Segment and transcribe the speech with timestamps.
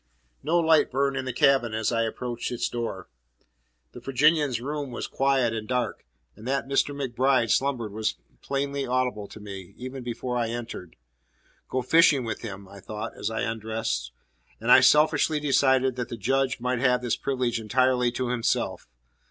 [0.41, 3.07] No light burned in the cabin as I approached its door.
[3.91, 6.95] The Virginian's room was quiet and dark; and that Dr.
[6.95, 10.95] MacBride slumbered was plainly audible to me, even before I entered.
[11.69, 12.67] Go fishing with him!
[12.67, 14.11] I thought, as I undressed.
[14.59, 18.87] And I selfishly decided that the Judge might have this privilege entirely to himself.